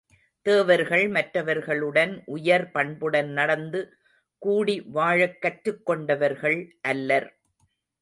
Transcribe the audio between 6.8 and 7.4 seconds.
அல்லர்.